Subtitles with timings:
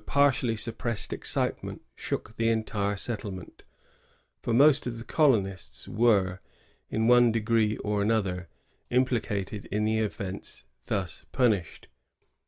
[0.00, 3.64] 181 partially suppressed excitement shook the entire settlement;
[4.40, 6.38] for most of the colonists were,
[6.88, 8.46] in one degree or another,
[8.90, 11.88] implicated in the offence thus punished.